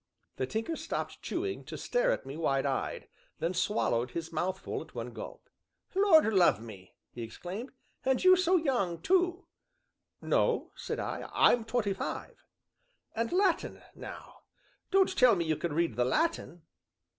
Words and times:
The 0.37 0.47
Tinker 0.47 0.75
stopped 0.75 1.21
chewing 1.21 1.63
to 1.65 1.77
stare 1.77 2.09
at 2.09 2.25
me 2.25 2.35
wide 2.35 2.65
eyed, 2.65 3.07
then 3.37 3.53
swallowed 3.53 4.09
his 4.09 4.33
mouthful 4.33 4.81
at 4.81 4.95
one 4.95 5.11
gulp. 5.13 5.47
"Lord 5.93 6.25
love 6.33 6.59
me!" 6.59 6.95
he 7.11 7.21
exclaimed, 7.21 7.71
"and 8.03 8.23
you 8.23 8.35
so 8.35 8.55
young, 8.55 8.99
too!" 9.03 9.45
"No," 10.19 10.71
said 10.75 10.99
I; 10.99 11.29
"I'm 11.31 11.65
twenty 11.65 11.93
five." 11.93 12.43
"And 13.15 13.31
Latin, 13.31 13.83
now 13.93 14.41
don't 14.89 15.15
tell 15.15 15.35
me 15.35 15.45
you 15.45 15.55
can 15.55 15.71
read 15.73 15.95
the 15.95 16.05
Latin." 16.05 16.63